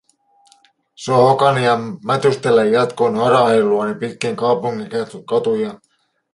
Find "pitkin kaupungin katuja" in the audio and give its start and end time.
3.95-5.79